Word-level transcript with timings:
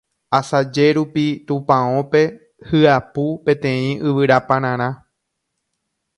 Asaje 0.37 0.85
rupi 0.97 1.25
tupãópe 1.47 2.21
hyapu 2.69 3.23
peteĩ 3.45 3.85
yvyrapararã 4.07 4.89